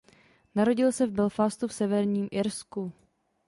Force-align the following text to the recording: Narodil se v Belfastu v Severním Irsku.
Narodil 0.55 0.91
se 0.91 1.07
v 1.07 1.11
Belfastu 1.11 1.67
v 1.67 1.73
Severním 1.73 2.27
Irsku. 2.31 2.93